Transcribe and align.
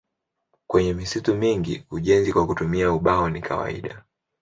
Penye 0.69 0.93
misitu 0.93 1.33
mingi 1.35 1.85
ujenzi 1.91 2.33
kwa 2.33 2.47
kutumia 2.47 2.91
ubao 2.93 3.29
ni 3.29 3.41
kawaida. 3.41 4.05